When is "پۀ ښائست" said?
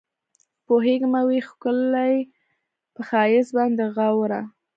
2.93-3.51